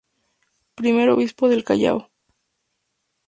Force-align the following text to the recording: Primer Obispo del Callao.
Primer 0.73 1.11
Obispo 1.11 1.47
del 1.47 1.63
Callao. 1.63 2.09